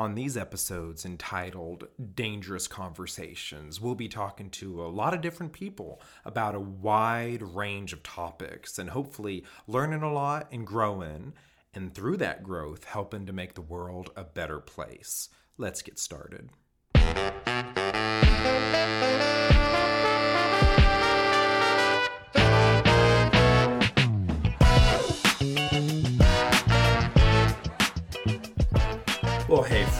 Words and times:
On 0.00 0.14
these 0.14 0.34
episodes 0.34 1.04
entitled 1.04 1.86
Dangerous 2.14 2.66
Conversations, 2.66 3.82
we'll 3.82 3.94
be 3.94 4.08
talking 4.08 4.48
to 4.52 4.82
a 4.82 4.88
lot 4.88 5.12
of 5.12 5.20
different 5.20 5.52
people 5.52 6.00
about 6.24 6.54
a 6.54 6.58
wide 6.58 7.42
range 7.42 7.92
of 7.92 8.02
topics 8.02 8.78
and 8.78 8.88
hopefully 8.88 9.44
learning 9.66 10.00
a 10.00 10.10
lot 10.10 10.48
and 10.50 10.66
growing, 10.66 11.34
and 11.74 11.92
through 11.92 12.16
that 12.16 12.42
growth, 12.42 12.84
helping 12.84 13.26
to 13.26 13.34
make 13.34 13.52
the 13.52 13.60
world 13.60 14.10
a 14.16 14.24
better 14.24 14.58
place. 14.58 15.28
Let's 15.58 15.82
get 15.82 15.98
started. 15.98 16.48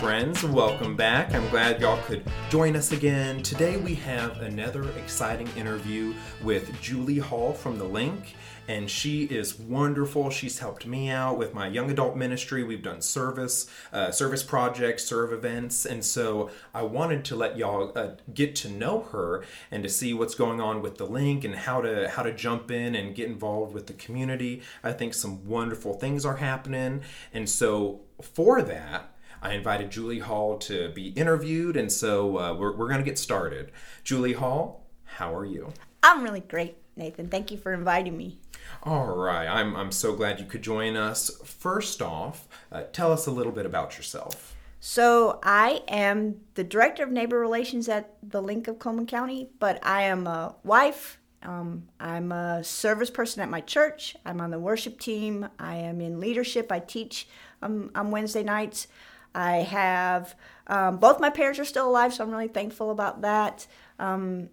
Friends, 0.01 0.43
welcome 0.45 0.97
back. 0.97 1.35
I'm 1.35 1.47
glad 1.51 1.79
y'all 1.79 2.03
could 2.05 2.25
join 2.49 2.75
us 2.75 2.91
again. 2.91 3.43
Today 3.43 3.77
we 3.77 3.95
have 3.97 4.41
another 4.41 4.89
exciting 4.93 5.47
interview 5.59 6.15
with 6.43 6.81
Julie 6.81 7.19
Hall 7.19 7.53
from 7.53 7.77
The 7.77 7.85
Link, 7.85 8.35
and 8.67 8.89
she 8.89 9.25
is 9.25 9.59
wonderful. 9.59 10.31
She's 10.31 10.59
helped 10.59 10.87
me 10.87 11.11
out 11.11 11.37
with 11.37 11.53
my 11.53 11.69
young 11.69 11.91
adult 11.91 12.17
ministry. 12.17 12.65
We've 12.65 12.83
done 12.83 13.03
service, 13.03 13.71
uh, 13.93 14.11
service 14.11 14.43
projects, 14.43 15.05
serve 15.05 15.35
events, 15.35 15.85
and 15.85 16.03
so 16.03 16.49
I 16.73 16.81
wanted 16.81 17.23
to 17.27 17.37
let 17.37 17.59
y'all 17.59 17.93
uh, 17.95 18.13
get 18.33 18.57
to 18.57 18.71
know 18.71 19.01
her 19.13 19.45
and 19.71 19.83
to 19.83 19.91
see 19.91 20.15
what's 20.15 20.35
going 20.35 20.63
on 20.63 20.81
with 20.81 20.97
The 20.97 21.05
Link 21.05 21.45
and 21.45 21.55
how 21.55 21.83
to 21.83 22.09
how 22.09 22.23
to 22.23 22.33
jump 22.33 22.71
in 22.71 22.95
and 22.95 23.15
get 23.15 23.29
involved 23.29 23.75
with 23.75 23.87
the 23.87 23.93
community. 23.93 24.63
I 24.83 24.93
think 24.93 25.13
some 25.13 25.47
wonderful 25.47 25.93
things 25.93 26.25
are 26.25 26.37
happening, 26.37 27.03
and 27.35 27.51
so 27.51 28.01
for 28.23 28.63
that. 28.63 29.10
I 29.43 29.55
invited 29.55 29.91
Julie 29.91 30.19
Hall 30.19 30.59
to 30.59 30.91
be 30.91 31.09
interviewed, 31.09 31.77
and 31.77 31.91
so 31.91 32.39
uh, 32.39 32.55
we're, 32.55 32.77
we're 32.77 32.89
going 32.89 33.01
to 33.01 33.05
get 33.05 33.19
started. 33.19 33.73
Julie 34.05 34.35
Hall, 34.35 34.87
how 35.05 35.35
are 35.35 35.47
you? 35.47 35.73
I'm 36.03 36.23
really 36.23 36.41
great, 36.41 36.77
Nathan. 36.97 37.29
Thank 37.29 37.51
you 37.51 37.57
for 37.57 37.73
inviting 37.73 38.17
me. 38.17 38.39
All 38.83 39.17
right, 39.17 39.47
I'm, 39.47 39.75
I'm 39.77 39.93
so 39.93 40.15
glad 40.15 40.41
you 40.41 40.47
could 40.47 40.63
join 40.63 40.97
us. 40.97 41.31
First 41.45 42.03
off, 42.03 42.49
uh, 42.71 42.85
tell 42.93 43.13
us 43.13 43.27
a 43.27 43.31
little 43.31 43.53
bit 43.53 43.67
about 43.67 43.97
yourself. 43.97 44.57
So, 44.83 45.41
I 45.43 45.83
am 45.89 46.41
the 46.55 46.65
director 46.65 47.03
of 47.03 47.11
neighbor 47.11 47.39
relations 47.39 47.89
at 47.89 48.15
the 48.23 48.41
Link 48.41 48.67
of 48.67 48.79
Cullman 48.79 49.07
County, 49.07 49.51
but 49.59 49.79
I 49.85 50.03
am 50.03 50.27
a 50.27 50.55
wife. 50.65 51.19
Um, 51.43 51.89
I'm 51.99 52.33
a 52.33 52.63
service 52.65 53.11
person 53.11 53.43
at 53.43 53.51
my 53.51 53.61
church. 53.61 54.17
I'm 54.25 54.41
on 54.41 54.51
the 54.51 54.59
worship 54.59 54.99
team. 54.99 55.49
I 55.59 55.77
am 55.77 56.01
in 56.01 56.21
leadership. 56.21 56.71
I 56.71 56.79
teach 56.79 57.29
um, 57.63 57.91
on 57.95 58.11
Wednesday 58.11 58.43
nights. 58.43 58.89
I 59.35 59.59
have 59.59 60.35
um, 60.67 60.99
both 60.99 61.21
my 61.21 61.31
parents 61.31 61.59
are 61.59 61.65
still 61.65 61.89
alive, 61.89 62.15
so 62.15 62.25
I'm 62.25 62.31
really 62.31 62.49
thankful 62.49 62.91
about 62.91 63.23
that. 63.23 63.67
Um, 63.99 64.49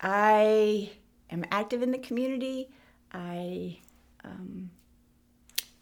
I 0.00 0.90
am 1.30 1.44
active 1.50 1.82
in 1.82 1.90
the 1.90 1.98
community. 1.98 2.70
I 3.12 3.78
um, 4.24 4.70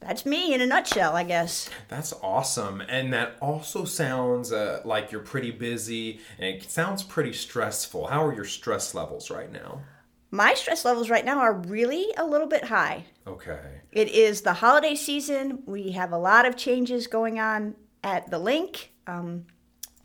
that's 0.05 0.27
me 0.27 0.53
in 0.53 0.61
a 0.61 0.67
nutshell, 0.67 1.17
I 1.17 1.25
guess. 1.25 1.71
That's 1.89 2.13
awesome. 2.23 2.83
And 2.83 3.13
that 3.15 3.37
also 3.41 3.85
sounds 3.85 4.53
uh, 4.53 4.83
like 4.85 5.11
you're 5.11 5.23
pretty 5.23 5.51
busy 5.51 6.21
and 6.39 6.47
it 6.47 6.71
sounds 6.71 7.03
pretty 7.03 7.33
stressful. 7.33 8.09
How 8.09 8.25
are 8.27 8.35
your 8.35 8.45
stress 8.45 8.95
levels 8.95 9.31
right 9.31 9.51
now? 9.51 9.81
My 10.31 10.53
stress 10.55 10.85
levels 10.85 11.09
right 11.09 11.25
now 11.25 11.39
are 11.39 11.55
really 11.55 12.09
a 12.19 12.27
little 12.27 12.49
bit 12.49 12.65
high. 12.65 13.07
Okay. 13.27 13.81
It 13.93 14.09
is 14.09 14.43
the 14.43 14.53
holiday 14.55 14.95
season. 14.95 15.63
We 15.65 15.93
have 15.93 16.13
a 16.13 16.19
lot 16.19 16.45
of 16.45 16.57
changes 16.57 17.07
going 17.07 17.39
on 17.39 17.75
at 18.05 18.31
the 18.31 18.39
link. 18.39 18.93
Um, 19.07 19.47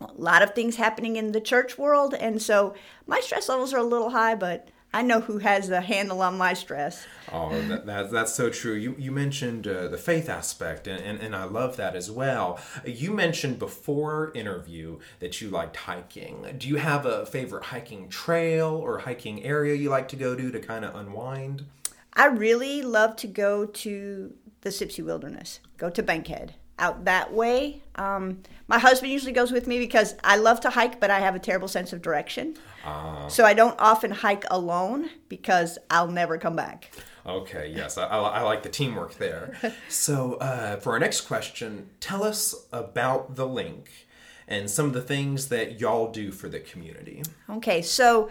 a 0.01 0.09
lot 0.13 0.41
of 0.41 0.55
things 0.55 0.77
happening 0.77 1.17
in 1.17 1.33
the 1.33 1.41
church 1.41 1.77
world, 1.77 2.13
and 2.13 2.41
so 2.41 2.73
my 3.05 3.19
stress 3.19 3.49
levels 3.49 3.73
are 3.73 3.79
a 3.79 3.83
little 3.83 4.11
high, 4.11 4.33
but 4.33 4.69
I 4.93 5.01
know 5.01 5.19
who 5.19 5.39
has 5.39 5.67
the 5.67 5.81
handle 5.81 6.21
on 6.21 6.37
my 6.37 6.53
stress. 6.53 7.05
Oh, 7.31 7.49
that, 7.67 7.85
that 7.85 8.09
that's 8.09 8.33
so 8.33 8.49
true. 8.49 8.73
You 8.73 8.95
you 8.97 9.11
mentioned 9.11 9.67
uh, 9.67 9.89
the 9.89 9.97
faith 9.97 10.29
aspect, 10.29 10.87
and, 10.87 11.03
and, 11.03 11.19
and 11.19 11.35
I 11.35 11.43
love 11.43 11.75
that 11.77 11.97
as 11.97 12.09
well. 12.09 12.59
You 12.85 13.13
mentioned 13.13 13.59
before 13.59 14.31
interview 14.33 14.99
that 15.19 15.41
you 15.41 15.49
liked 15.49 15.75
hiking. 15.75 16.45
Do 16.57 16.69
you 16.69 16.77
have 16.77 17.05
a 17.05 17.25
favorite 17.25 17.65
hiking 17.65 18.07
trail 18.07 18.69
or 18.69 18.99
hiking 18.99 19.43
area 19.43 19.75
you 19.75 19.89
like 19.89 20.07
to 20.09 20.15
go 20.15 20.33
to 20.33 20.49
to 20.49 20.59
kind 20.59 20.85
of 20.85 20.95
unwind? 20.95 21.65
I 22.13 22.27
really 22.27 22.81
love 22.81 23.17
to 23.17 23.27
go 23.27 23.65
to 23.65 24.33
the 24.61 24.69
Sipsey 24.69 25.03
Wilderness, 25.03 25.59
go 25.77 25.89
to 25.89 26.01
Bankhead 26.01 26.55
out 26.79 27.05
that 27.05 27.33
way. 27.33 27.81
Um, 27.95 28.41
my 28.67 28.79
husband 28.79 29.11
usually 29.11 29.31
goes 29.31 29.51
with 29.51 29.67
me 29.67 29.79
because 29.79 30.15
I 30.23 30.37
love 30.37 30.59
to 30.61 30.69
hike, 30.69 30.99
but 30.99 31.11
I 31.11 31.19
have 31.19 31.35
a 31.35 31.39
terrible 31.39 31.67
sense 31.67 31.93
of 31.93 32.01
direction. 32.01 32.55
Uh, 32.85 33.27
so 33.27 33.45
I 33.45 33.53
don't 33.53 33.79
often 33.79 34.11
hike 34.11 34.45
alone 34.49 35.09
because 35.27 35.77
I'll 35.89 36.07
never 36.07 36.37
come 36.37 36.55
back. 36.55 36.91
Okay, 37.25 37.71
yes, 37.75 37.97
I, 37.97 38.05
I 38.05 38.41
like 38.41 38.63
the 38.63 38.69
teamwork 38.69 39.15
there. 39.15 39.55
so 39.89 40.35
uh, 40.35 40.77
for 40.77 40.93
our 40.93 40.99
next 40.99 41.21
question, 41.21 41.89
tell 41.99 42.23
us 42.23 42.55
about 42.71 43.35
the 43.35 43.47
link 43.47 44.07
and 44.47 44.69
some 44.69 44.87
of 44.87 44.93
the 44.93 45.01
things 45.01 45.49
that 45.49 45.79
y'all 45.79 46.11
do 46.11 46.31
for 46.31 46.49
the 46.49 46.59
community. 46.59 47.21
Okay, 47.49 47.81
so 47.81 48.29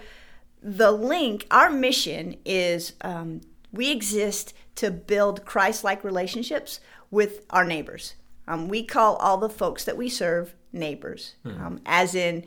the 0.63 0.91
link, 0.91 1.47
our 1.51 1.71
mission 1.71 2.37
is 2.45 2.95
um, 3.03 3.41
we 3.73 3.91
exist 3.91 4.55
to 4.77 4.91
build 4.91 5.45
Christ 5.45 5.85
like 5.85 6.03
relationships 6.03 6.81
with 7.11 7.45
our 7.51 7.65
neighbors. 7.65 8.15
Um, 8.49 8.67
we 8.67 8.83
call 8.83 9.17
all 9.17 9.37
the 9.37 9.51
folks 9.51 9.85
that 9.85 9.97
we 9.97 10.09
serve 10.09 10.55
neighbors, 10.73 11.35
hmm. 11.43 11.63
um, 11.63 11.81
as 11.87 12.15
in 12.15 12.47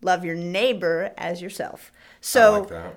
love 0.00 0.24
your 0.24 0.36
neighbor 0.36 1.12
as 1.18 1.42
yourself. 1.42 1.92
So 2.20 2.68
like 2.70 2.96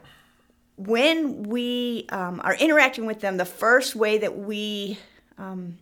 when 0.78 1.44
we 1.44 2.06
um, 2.10 2.40
are 2.44 2.56
interacting 2.56 3.06
with 3.06 3.20
them, 3.22 3.38
the 3.38 3.46
first 3.46 3.96
way 3.96 4.20
that 4.20 4.38
we 4.38 5.00
um, 5.38 5.80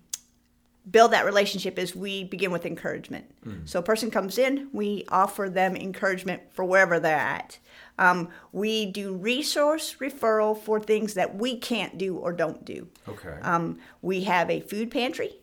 build 0.90 1.12
that 1.12 1.26
relationship 1.26 1.78
is 1.78 1.94
we 1.94 2.24
begin 2.24 2.52
with 2.52 2.66
encouragement. 2.66 3.26
Hmm. 3.44 3.66
So 3.66 3.80
a 3.80 3.84
person 3.84 4.10
comes 4.10 4.38
in, 4.38 4.70
we 4.72 5.04
offer 5.10 5.50
them 5.50 5.76
encouragement 5.76 6.42
for 6.54 6.64
wherever 6.64 7.00
they're 7.00 7.18
at. 7.18 7.60
Um, 8.00 8.30
we 8.54 8.86
do 8.86 9.14
resource 9.14 9.98
referral 10.00 10.58
for 10.58 10.80
things 10.80 11.16
that 11.16 11.36
we 11.36 11.58
can't 11.58 11.98
do 11.98 12.16
or 12.16 12.32
don't 12.32 12.64
do. 12.64 12.88
Okay. 13.08 13.38
Um, 13.42 13.80
we 14.02 14.24
have 14.24 14.50
a 14.50 14.62
food 14.62 14.90
pantry 14.90 15.41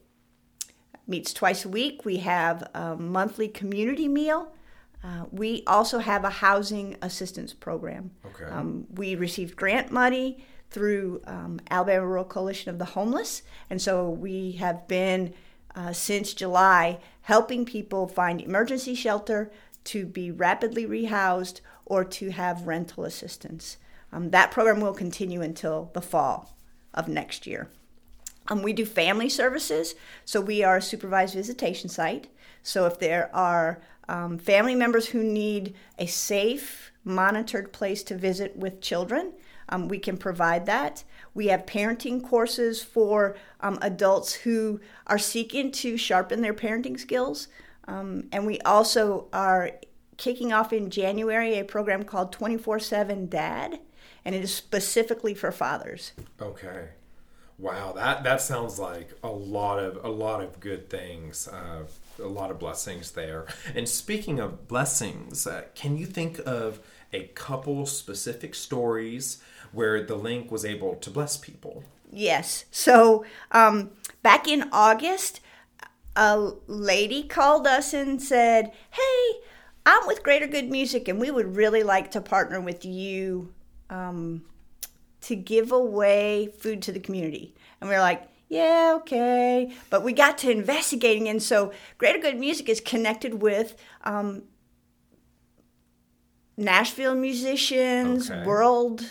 meets 1.09 1.33
twice 1.33 1.65
a 1.65 1.69
week. 1.69 2.05
We 2.05 2.19
have 2.19 2.69
a 2.75 2.95
monthly 2.97 3.49
community 3.49 4.07
meal. 4.07 4.53
Uh, 5.03 5.25
we 5.31 5.63
also 5.67 5.99
have 5.99 6.25
a 6.25 6.31
housing 6.31 6.97
assistance 7.03 7.53
program. 7.55 8.11
Okay. 8.27 8.45
Um, 8.45 8.87
we 8.95 9.15
received 9.15 9.57
grant 9.57 9.91
money 9.91 10.45
through 10.71 11.23
um, 11.27 11.61
Alabama 11.71 12.07
Rural 12.07 12.25
Coalition 12.25 12.71
of 12.71 12.79
the 12.79 12.85
Homeless, 12.85 13.43
and 13.71 13.81
so 13.81 14.09
we 14.09 14.53
have 14.53 14.87
been 14.87 15.33
uh, 15.75 15.93
since 15.93 16.35
July 16.35 16.99
helping 17.23 17.65
people 17.65 18.07
find 18.09 18.41
emergency 18.41 18.95
shelter 18.95 19.51
to 19.85 20.05
be 20.05 20.31
rapidly 20.31 20.87
rehoused 20.87 21.61
or 21.87 22.05
to 22.05 22.31
have 22.31 22.67
rental 22.67 23.05
assistance. 23.05 23.79
Um, 24.13 24.31
that 24.31 24.51
program 24.51 24.81
will 24.81 24.95
continue 24.95 25.41
until 25.41 25.91
the 25.95 26.03
fall 26.03 26.57
of 26.93 27.09
next 27.09 27.47
year. 27.47 27.71
Um, 28.49 28.63
we 28.63 28.73
do 28.73 28.87
family 28.87 29.29
services, 29.29 29.95
so 30.25 30.41
we 30.41 30.63
are 30.63 30.79
a 30.79 30.83
supervised 30.83 31.35
visitation 31.35 31.89
site. 31.89 32.29
So 32.63 32.87
if 32.87 32.99
there 32.99 33.35
are 33.35 33.81
um, 34.09 34.39
family 34.39 34.75
members 34.75 35.09
who 35.09 35.23
need 35.23 35.75
a 35.99 36.07
safe, 36.07 36.93
monitored 37.05 37.73
place 37.73 38.03
to 38.05 38.17
visit 38.17 38.57
with 38.57 38.81
children, 38.81 39.33
um, 39.69 39.89
we 39.89 39.99
can 39.99 40.17
provide 40.17 40.67
that. 40.67 41.05
We 41.35 41.49
have 41.49 41.67
parenting 41.67 42.23
courses 42.23 42.83
for 42.83 43.37
um, 43.61 43.79
adults 43.83 44.33
who 44.33 44.81
are 45.07 45.19
seeking 45.19 45.71
to 45.73 45.97
sharpen 45.97 46.41
their 46.41 46.55
parenting 46.55 46.99
skills. 46.99 47.49
Um, 47.87 48.29
and 48.33 48.47
we 48.47 48.61
also 48.61 49.29
are 49.33 49.73
kicking 50.17 50.53
off 50.53 50.73
in 50.73 50.91
January 50.91 51.59
a 51.59 51.65
program 51.65 52.03
called 52.05 52.33
24 52.33 52.81
7 52.81 53.29
Dad, 53.29 53.81
and 54.25 54.35
it 54.35 54.43
is 54.43 54.55
specifically 54.55 55.35
for 55.35 55.53
fathers. 55.53 56.13
Okay. 56.41 56.89
Wow, 57.59 57.93
that 57.97 58.23
that 58.23 58.41
sounds 58.41 58.79
like 58.79 59.11
a 59.25 59.31
lot 59.31 59.81
of 59.81 60.05
a 60.05 60.09
lot 60.09 60.43
of 60.43 60.61
good 60.61 60.89
things, 60.89 61.49
uh, 61.49 61.83
a 62.23 62.29
lot 62.29 62.53
of 62.53 62.61
blessings 62.61 63.11
there. 63.11 63.47
And 63.75 63.89
speaking 63.89 64.39
of 64.39 64.69
blessings, 64.69 65.45
uh, 65.45 65.65
can 65.75 65.99
you 65.99 66.07
think 66.07 66.39
of 66.47 66.79
a 67.13 67.25
couple 67.35 67.85
specific 67.87 68.55
stories 68.55 69.43
where 69.73 70.05
the 70.05 70.15
link 70.15 70.53
was 70.53 70.65
able 70.65 70.95
to 70.97 71.11
bless 71.11 71.37
people? 71.37 71.83
Yes. 72.13 72.65
So 72.71 73.25
um, 73.51 73.91
back 74.23 74.47
in 74.47 74.69
August, 74.71 75.41
a 76.15 76.53
lady 76.69 77.25
called 77.25 77.67
us 77.67 77.93
and 77.93 78.23
said, 78.23 78.71
"Hey, 78.91 79.41
I'm 79.85 80.07
with 80.07 80.23
Greater 80.23 80.47
Good 80.47 80.71
Music, 80.71 81.09
and 81.09 81.21
we 81.21 81.33
would 81.33 81.57
really 81.57 81.83
like 81.83 82.13
to 82.13 82.21
partner 82.21 82.61
with 82.61 82.85
you." 82.85 83.53
Um, 83.91 84.45
to 85.29 85.37
give 85.37 85.73
away 85.73 86.49
food 86.59 86.83
to 86.83 86.93
the 86.93 87.01
community. 87.01 87.55
And 87.81 87.89
we 87.89 87.95
were 87.95 88.01
like, 88.03 88.23
yeah, 88.49 88.95
okay. 88.97 89.73
But 89.91 90.03
we 90.03 90.13
got 90.13 90.39
to 90.39 90.51
investigating, 90.51 91.29
and 91.29 91.43
so 91.43 91.73
Greater 91.99 92.19
Good 92.19 92.39
Music 92.39 92.69
is 92.69 92.81
connected 92.81 93.43
with 93.43 93.77
um, 94.05 94.43
Nashville 96.57 97.15
musicians, 97.15 98.31
Okay. 98.31 98.45
world 98.45 99.11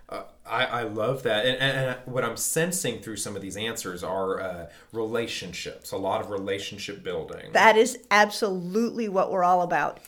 Uh, 0.09 0.23
I, 0.45 0.65
I 0.65 0.83
love 0.83 1.21
that. 1.23 1.45
And, 1.45 1.57
and, 1.59 1.77
and 1.77 1.99
what 2.05 2.23
I'm 2.23 2.35
sensing 2.35 2.99
through 2.99 3.17
some 3.17 3.35
of 3.35 3.43
these 3.43 3.55
answers 3.55 4.03
are 4.03 4.41
uh, 4.41 4.69
relationships, 4.91 5.91
a 5.91 5.97
lot 5.97 6.19
of 6.19 6.31
relationship 6.31 7.03
building. 7.03 7.51
That 7.53 7.77
is 7.77 7.99
absolutely 8.09 9.07
what 9.07 9.31
we're 9.31 9.43
all 9.43 9.61
about. 9.61 9.99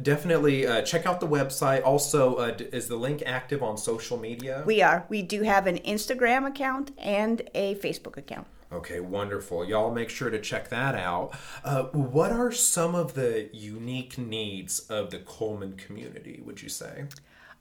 Definitely 0.00 0.66
uh, 0.66 0.82
check 0.82 1.06
out 1.06 1.20
the 1.20 1.28
website. 1.28 1.84
Also, 1.84 2.36
uh, 2.36 2.50
d- 2.50 2.64
is 2.72 2.88
the 2.88 2.96
link 2.96 3.22
active 3.24 3.62
on 3.62 3.78
social 3.78 4.18
media? 4.18 4.62
We 4.66 4.82
are. 4.82 5.04
We 5.08 5.22
do 5.22 5.42
have 5.42 5.66
an 5.66 5.78
Instagram 5.78 6.46
account 6.46 6.92
and 6.98 7.42
a 7.54 7.74
Facebook 7.76 8.16
account. 8.16 8.46
Okay, 8.72 9.00
wonderful. 9.00 9.66
Y'all 9.66 9.92
make 9.92 10.08
sure 10.08 10.30
to 10.30 10.40
check 10.40 10.70
that 10.70 10.94
out. 10.94 11.32
Uh, 11.62 11.84
what 11.92 12.32
are 12.32 12.50
some 12.50 12.94
of 12.94 13.12
the 13.12 13.50
unique 13.52 14.16
needs 14.16 14.80
of 14.80 15.10
the 15.10 15.18
Cullman 15.18 15.76
community, 15.76 16.40
would 16.44 16.62
you 16.62 16.70
say? 16.70 17.04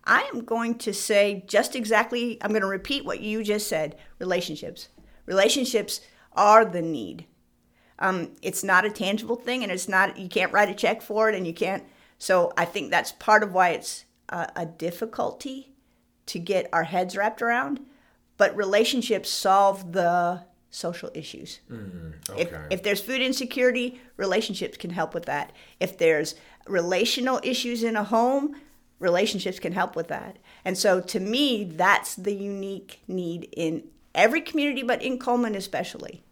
I 0.06 0.30
am 0.34 0.46
going 0.46 0.78
to 0.80 0.94
say 0.94 1.44
just 1.48 1.75
exactly, 1.75 2.38
I'm 2.42 2.52
going 2.52 2.62
to 2.62 2.68
repeat 2.68 3.06
what 3.06 3.19
you 3.19 3.44
just 3.44 3.68
said 3.68 3.98
relationships. 4.19 4.88
Relationships 5.25 6.02
are 6.34 6.63
the 6.63 6.81
need. 6.81 7.25
Um, 8.00 8.31
it's 8.42 8.64
not 8.64 8.86
a 8.86 8.90
tangible 8.90 9.36
thing 9.36 9.64
and 9.64 9.72
it's 9.72 9.90
not, 9.90 10.18
you 10.18 10.30
can't 10.30 10.54
write 10.54 10.69
a 10.69 10.74
check 10.74 11.02
for 11.02 11.30
it 11.30 11.36
and 11.36 11.46
you 11.46 11.54
can't. 11.54 11.84
So 12.18 12.54
I 12.57 12.66
think 12.66 12.90
that's 12.90 13.12
part 13.12 13.44
of 13.44 13.54
why 13.54 13.69
it's 13.69 14.06
a, 14.30 14.50
a 14.56 14.66
difficulty 14.66 15.74
to 16.28 16.40
get 16.40 16.69
our 16.72 16.86
heads 16.86 17.18
wrapped 17.18 17.42
around. 17.42 17.81
But 18.38 18.56
relationships 18.56 19.30
solve 19.30 19.92
the 19.92 20.44
social 20.71 21.12
issues. 21.13 21.59
If, 22.38 22.47
Okay. 22.47 22.65
if 22.71 22.81
there's 22.81 23.01
food 23.01 23.21
insecurity, 23.21 24.00
relationships 24.18 24.77
can 24.77 24.89
help 24.89 25.13
with 25.13 25.25
that. 25.25 25.51
If 25.79 25.97
there's 25.97 26.33
relational 26.68 27.39
issues 27.44 27.83
in 27.83 27.95
a 27.95 28.03
home, 28.06 28.56
relationships 29.00 29.59
can 29.59 29.73
help 29.73 29.95
with 29.95 30.07
that. 30.07 30.38
And 30.65 30.77
so 30.77 31.01
to 31.01 31.19
me, 31.19 31.65
that's 31.65 32.15
the 32.15 32.33
unique 32.33 33.01
need 33.07 33.50
in 33.56 33.83
every 34.15 34.41
community, 34.41 34.83
but 34.83 35.01
in 35.03 35.19
Cullman 35.19 35.56
especially. 35.56 36.23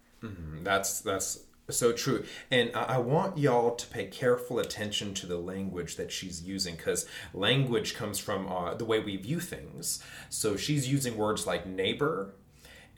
That's 0.62 1.00
that's 1.00 1.40
so 1.70 1.92
true, 1.92 2.24
and 2.50 2.70
I 2.74 2.96
I 2.96 2.98
want 2.98 3.38
y'all 3.38 3.74
to 3.76 3.86
pay 3.86 4.06
careful 4.06 4.58
attention 4.58 5.14
to 5.14 5.26
the 5.26 5.38
language 5.38 5.96
that 5.96 6.10
she's 6.12 6.42
using 6.42 6.74
because 6.76 7.06
language 7.32 7.94
comes 7.94 8.18
from 8.18 8.46
uh, 8.52 8.74
the 8.74 8.84
way 8.84 8.98
we 9.00 9.16
view 9.16 9.40
things. 9.40 10.02
So 10.28 10.56
she's 10.56 10.92
using 10.92 11.16
words 11.16 11.46
like 11.46 11.66
neighbor 11.66 12.34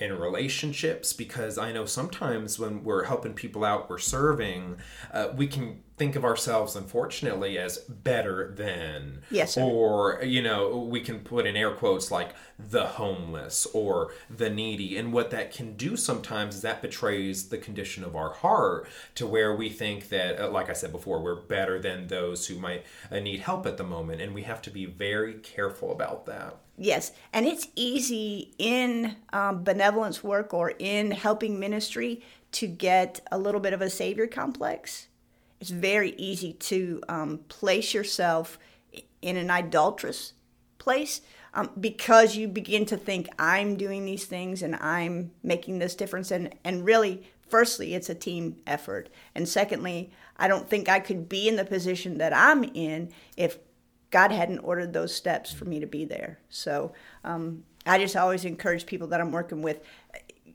and 0.01 0.19
relationships 0.19 1.13
because 1.13 1.59
I 1.59 1.73
know 1.73 1.87
sometimes 1.87 2.59
when 2.59 2.83
we're 2.83 3.05
helping 3.05 3.35
people 3.35 3.65
out, 3.65 3.89
we're 3.89 3.99
serving, 3.99 4.79
uh, 5.13 5.29
we 5.37 5.47
can 5.47 5.83
think 6.03 6.17
of 6.17 6.25
ourselves, 6.25 6.75
unfortunately, 6.75 7.57
as 7.57 7.79
better 7.79 8.53
than, 8.57 9.23
Yes, 9.31 9.53
sir. 9.53 9.63
or 9.63 10.21
you 10.25 10.43
know, 10.43 10.79
we 10.79 11.01
can 11.01 11.21
put 11.21 11.47
in 11.47 11.55
air 11.55 11.71
quotes 11.71 12.11
like 12.11 12.31
the 12.59 12.87
homeless 12.87 13.67
or 13.73 14.11
the 14.29 14.51
needy, 14.51 14.97
and 14.97 15.13
what 15.13 15.31
that 15.31 15.53
can 15.53 15.77
do 15.77 15.97
sometimes 15.97 16.57
is 16.57 16.63
that 16.63 16.83
betrays 16.83 17.51
the 17.51 17.57
condition 17.59 18.03
of 18.03 18.17
our 18.17 18.33
heart 18.33 18.89
to 19.15 19.29
where 19.29 19.55
we 19.55 19.69
think 19.69 20.09
that, 20.09 20.41
uh, 20.41 20.51
like 20.51 20.69
I 20.69 20.73
said 20.73 20.91
before, 20.91 21.21
we're 21.21 21.37
better 21.37 21.79
than 21.79 22.09
those 22.09 22.49
who 22.49 22.59
might 22.59 22.85
uh, 23.13 23.21
need 23.21 23.39
help 23.39 23.65
at 23.65 23.77
the 23.77 23.85
moment, 23.85 24.21
and 24.21 24.35
we 24.35 24.43
have 24.43 24.61
to 24.63 24.71
be 24.71 24.87
very 24.87 25.35
careful 25.35 25.93
about 25.93 26.27
that. 26.27 26.57
Yes, 26.77 27.13
and 27.33 27.47
it's 27.47 27.69
easy 27.77 28.55
in 28.59 29.15
um, 29.33 29.63
benevolence 29.63 30.25
work 30.25 30.53
or 30.53 30.73
in 30.81 31.13
helping 31.13 31.61
ministry 31.61 32.23
to 32.53 32.67
get 32.67 33.21
a 33.31 33.39
little 33.39 33.61
bit 33.61 33.73
of 33.73 33.81
a 33.81 33.89
savior 33.89 34.27
complex. 34.27 35.07
It's 35.63 35.71
very 35.71 36.11
easy 36.19 36.55
to 36.55 37.01
um, 37.09 37.39
place 37.47 37.95
yourself 37.95 38.59
in 39.23 39.37
an 39.37 39.49
idolatrous 39.49 40.33
place 40.79 41.21
um, 41.55 41.71
because 41.79 42.35
you 42.35 42.49
begin 42.49 42.85
to 42.87 42.97
think, 42.97 43.29
I'm 43.39 43.77
doing 43.77 44.05
these 44.05 44.25
things 44.25 44.63
and 44.63 44.75
I'm 44.75 45.31
making 45.45 45.79
this 45.79 45.95
difference. 45.95 46.33
And, 46.33 46.53
and 46.65 46.85
really, 46.85 47.23
firstly, 47.49 47.95
it's 47.95 48.11
a 48.11 48.15
team 48.17 48.57
effort. 48.67 49.09
And 49.37 49.49
secondly, 49.49 50.11
I 50.37 50.49
don't 50.49 50.69
think 50.69 50.89
I 50.89 50.99
could 50.99 51.29
be 51.29 51.47
in 51.47 51.55
the 51.55 51.65
position 51.65 52.19
that 52.19 52.33
I'm 52.35 52.65
in 52.65 53.13
if 53.37 53.59
God 54.11 54.33
hadn't 54.33 54.59
ordered 54.59 54.93
those 54.93 55.15
steps 55.15 55.53
for 55.53 55.65
me 55.65 55.79
to 55.79 55.87
be 55.87 56.05
there. 56.05 56.41
So 56.49 56.93
um, 57.23 57.63
I 57.87 57.99
just 57.99 58.17
always 58.17 58.45
encourage 58.45 58.85
people 58.85 59.07
that 59.09 59.21
I'm 59.21 59.31
working 59.31 59.63
with. 59.63 59.81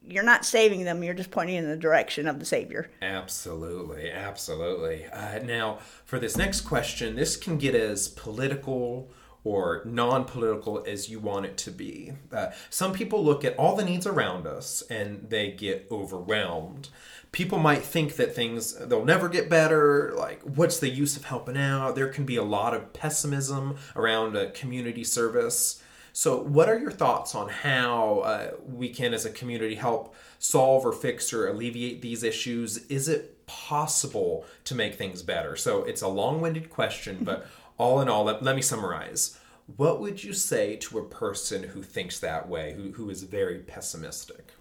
You're 0.10 0.24
not 0.24 0.46
saving 0.46 0.84
them; 0.84 1.04
you're 1.04 1.14
just 1.14 1.32
pointing 1.32 1.56
in 1.56 1.68
the 1.68 1.78
direction 1.78 2.28
of 2.28 2.40
the 2.40 2.46
Savior. 2.46 2.90
Absolutely, 3.02 4.12
absolutely. 4.12 5.06
Uh, 5.06 5.40
now, 5.40 5.80
for 6.06 6.20
this 6.20 6.38
next 6.38 6.62
question, 6.62 7.16
this 7.16 7.36
can 7.36 7.58
get 7.58 7.76
as 7.76 8.08
political 8.08 9.12
or 9.48 9.82
non 9.86 10.26
political 10.26 10.84
as 10.86 11.10
you 11.10 11.20
want 11.20 11.46
it 11.46 11.58
to 11.58 11.72
be. 11.72 12.12
Uh, 12.32 12.48
some 12.70 12.92
people 12.92 13.24
look 13.24 13.46
at 13.46 13.58
all 13.58 13.76
the 13.76 13.86
needs 13.86 14.06
around 14.06 14.46
us 14.46 14.84
and 14.90 15.30
they 15.30 15.52
get 15.52 15.88
overwhelmed. 15.90 16.90
People 17.32 17.60
might 17.60 17.84
think 17.84 18.16
that 18.16 18.36
things, 18.36 18.76
they'll 18.88 19.06
never 19.06 19.30
get 19.30 19.50
better. 19.50 20.14
Like, 20.16 20.42
what's 20.42 20.80
the 20.80 20.90
use 20.90 21.16
of 21.16 21.26
helping 21.26 21.58
out? 21.58 21.96
There 21.96 22.10
can 22.10 22.26
be 22.26 22.36
a 22.36 22.44
lot 22.44 22.74
of 22.74 22.94
pessimism 22.94 23.78
around 23.96 24.54
community 24.54 25.04
service. 25.04 25.82
So, 26.18 26.42
what 26.42 26.68
are 26.68 26.80
your 26.80 26.90
thoughts 26.90 27.36
on 27.36 27.48
how 27.48 28.22
uh, 28.22 28.52
we 28.66 28.90
can, 28.90 29.14
as 29.14 29.26
a 29.26 29.30
community, 29.30 29.76
help 29.76 30.16
solve 30.40 30.84
or 30.84 30.92
fix 30.92 31.32
or 31.32 31.46
alleviate 31.46 32.02
these 32.02 32.24
issues? 32.24 32.78
Is 32.88 33.08
it 33.08 33.46
possible 33.46 34.44
to 34.64 34.74
make 34.74 34.96
things 34.96 35.22
better? 35.22 35.56
So, 35.56 35.84
it's 35.84 36.02
a 36.02 36.08
long 36.08 36.42
winded 36.42 36.72
question, 36.72 37.20
but 37.22 37.46
all 37.78 38.02
in 38.02 38.10
all, 38.10 38.24
let, 38.24 38.42
let 38.42 38.56
me 38.56 38.64
summarize. 38.64 39.40
What 39.76 40.02
would 40.02 40.24
you 40.24 40.34
say 40.34 40.78
to 40.78 40.98
a 40.98 41.06
person 41.06 41.62
who 41.62 41.84
thinks 41.84 42.20
that 42.20 42.50
way, 42.50 42.74
who, 42.74 42.94
who 42.94 43.12
is 43.12 43.22
very 43.22 43.60
pessimistic? 43.60 44.54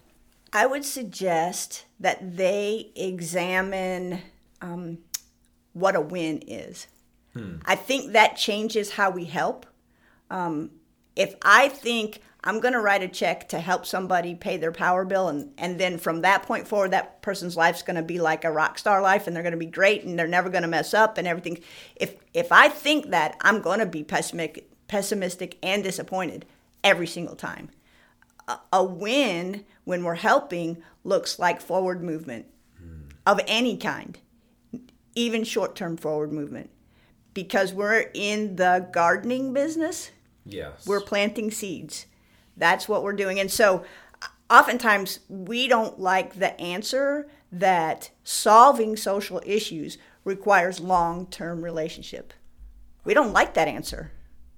I 0.53 0.67
would 0.67 0.85
suggest 0.85 1.85
that 1.99 2.37
they 2.37 2.91
examine 2.95 4.21
um, 4.61 4.99
what 5.73 5.95
a 5.95 6.01
win 6.01 6.43
is. 6.45 6.85
I 7.65 7.73
think 7.73 8.11
that 8.11 8.37
changes 8.37 8.91
how 8.91 9.09
we 9.09 9.25
help. 9.25 9.65
Um, 10.29 10.71
if 11.17 11.35
I 11.41 11.67
think 11.67 12.21
I'm 12.43 12.61
going 12.61 12.73
to 12.73 12.79
write 12.79 13.03
a 13.03 13.09
check 13.09 13.49
to 13.49 13.59
help 13.59 13.85
somebody 13.85 14.33
pay 14.35 14.55
their 14.55 14.71
power 14.71 15.03
bill, 15.03 15.27
and, 15.27 15.51
and 15.57 15.77
then 15.77 15.97
from 15.97 16.21
that 16.21 16.43
point 16.43 16.67
forward, 16.67 16.91
that 16.91 17.21
person's 17.21 17.57
life's 17.57 17.81
going 17.81 17.97
to 17.97 18.03
be 18.03 18.19
like 18.19 18.45
a 18.45 18.51
rock 18.51 18.79
star 18.79 19.01
life, 19.01 19.27
and 19.27 19.35
they're 19.35 19.43
going 19.43 19.51
to 19.51 19.57
be 19.57 19.65
great, 19.65 20.03
and 20.03 20.17
they're 20.17 20.27
never 20.27 20.49
going 20.49 20.61
to 20.61 20.69
mess 20.69 20.93
up, 20.93 21.17
and 21.17 21.27
everything. 21.27 21.59
If 21.97 22.15
if 22.33 22.53
I 22.53 22.69
think 22.69 23.09
that, 23.09 23.35
I'm 23.41 23.61
going 23.61 23.79
to 23.79 23.85
be 23.85 24.03
pessimistic, 24.03 24.69
pessimistic 24.87 25.57
and 25.61 25.83
disappointed 25.83 26.45
every 26.83 27.07
single 27.07 27.35
time 27.35 27.69
a- 28.47 28.59
a 28.73 28.83
win 28.83 29.65
when 29.83 30.03
we're 30.03 30.15
helping 30.15 30.77
looks 31.03 31.39
like 31.39 31.61
forward 31.61 32.03
movement 32.03 32.45
hmm. 32.79 33.09
of 33.25 33.39
any 33.47 33.77
kind, 33.77 34.17
even 35.15 35.43
short 35.43 35.75
term 35.75 35.97
forward 35.97 36.31
movement. 36.31 36.69
Because 37.33 37.73
we're 37.73 38.09
in 38.13 38.55
the 38.55 38.89
gardening 38.91 39.53
business, 39.53 40.09
Yes. 40.47 40.85
we're 40.85 41.01
planting 41.01 41.51
seeds. 41.51 42.05
That's 42.55 42.87
what 42.87 43.03
we're 43.03 43.13
doing. 43.13 43.39
And 43.39 43.51
so 43.51 43.83
oftentimes 44.49 45.19
we 45.29 45.67
don't 45.67 45.99
like 45.99 46.39
the 46.39 46.59
answer 46.59 47.27
that 47.51 48.09
solving 48.23 48.95
social 48.95 49.41
issues 49.45 49.97
requires 50.23 50.79
long 50.79 51.27
term 51.27 51.63
relationship. 51.63 52.33
We 53.03 53.13
don't 53.13 53.33
like 53.33 53.53
that 53.53 53.67
answer. 53.67 54.11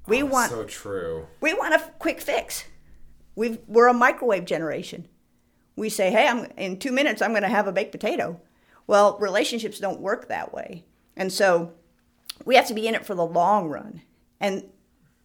We 0.07 0.23
oh, 0.23 0.27
want 0.27 0.51
so 0.51 0.63
true. 0.63 1.27
we 1.39 1.53
want 1.53 1.75
a 1.75 1.93
quick 1.99 2.19
fix. 2.19 2.65
We've, 3.35 3.59
we're 3.67 3.87
a 3.87 3.93
microwave 3.93 4.45
generation. 4.45 5.07
We 5.75 5.89
say, 5.89 6.11
hey, 6.11 6.27
I'm, 6.27 6.45
in 6.57 6.77
two 6.77 6.91
minutes, 6.91 7.21
I'm 7.21 7.31
going 7.31 7.43
to 7.43 7.47
have 7.47 7.67
a 7.67 7.71
baked 7.71 7.91
potato. 7.91 8.41
Well, 8.85 9.17
relationships 9.19 9.79
don't 9.79 10.01
work 10.01 10.27
that 10.27 10.51
way. 10.51 10.83
And 11.15 11.31
so 11.31 11.73
we 12.43 12.55
have 12.55 12.67
to 12.67 12.73
be 12.73 12.87
in 12.87 12.95
it 12.95 13.05
for 13.05 13.15
the 13.15 13.25
long 13.25 13.69
run. 13.69 14.01
And 14.41 14.65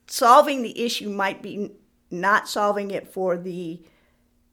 solving 0.06 0.62
the 0.62 0.84
issue 0.84 1.10
might 1.10 1.42
be 1.42 1.72
not 2.10 2.48
solving 2.48 2.90
it 2.90 3.08
for 3.08 3.36
the 3.36 3.82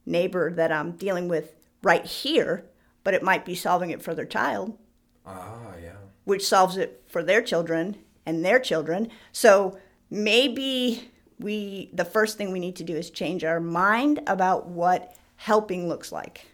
neighbor 0.05 0.51
that 0.51 0.71
I'm 0.71 0.93
dealing 0.93 1.27
with 1.27 1.55
right 1.83 2.05
here, 2.05 2.65
but 3.03 3.13
it 3.13 3.23
might 3.23 3.45
be 3.45 3.55
solving 3.55 3.89
it 3.89 4.01
for 4.01 4.13
their 4.13 4.25
child. 4.25 4.77
Ah, 5.25 5.73
yeah. 5.81 5.93
Which 6.23 6.47
solves 6.47 6.77
it 6.77 7.03
for 7.07 7.23
their 7.23 7.41
children 7.41 7.97
and 8.25 8.43
their 8.43 8.59
children. 8.59 9.09
So 9.31 9.77
maybe 10.09 11.11
we 11.39 11.89
the 11.93 12.05
first 12.05 12.37
thing 12.37 12.51
we 12.51 12.59
need 12.59 12.75
to 12.77 12.83
do 12.83 12.95
is 12.95 13.09
change 13.09 13.43
our 13.43 13.59
mind 13.59 14.21
about 14.27 14.67
what 14.67 15.15
helping 15.35 15.87
looks 15.87 16.11
like. 16.11 16.50